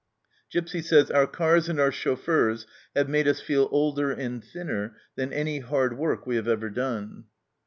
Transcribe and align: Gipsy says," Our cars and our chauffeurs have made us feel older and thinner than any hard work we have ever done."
Gipsy 0.51 0.81
says," 0.81 1.11
Our 1.11 1.27
cars 1.27 1.69
and 1.69 1.79
our 1.79 1.91
chauffeurs 1.91 2.65
have 2.95 3.07
made 3.07 3.27
us 3.27 3.39
feel 3.39 3.67
older 3.69 4.09
and 4.11 4.43
thinner 4.43 4.95
than 5.15 5.31
any 5.31 5.59
hard 5.59 5.95
work 5.95 6.25
we 6.25 6.37
have 6.37 6.47
ever 6.47 6.71
done." 6.71 7.25